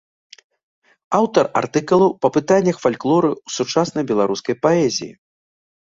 Аўтар 1.19 1.45
артыкулаў 1.61 2.09
па 2.25 2.33
пытаннях 2.39 2.77
фальклору 2.87 3.29
ў 3.47 3.61
сучаснай 3.61 4.03
беларускай 4.13 4.55
паэзіі. 4.65 5.13